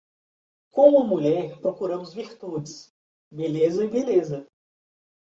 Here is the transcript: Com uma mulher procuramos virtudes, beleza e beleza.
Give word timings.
Com 0.71 0.85
uma 0.89 1.05
mulher 1.05 1.59
procuramos 1.61 2.11
virtudes, 2.11 2.91
beleza 3.31 3.85
e 3.85 3.87
beleza. 3.87 4.47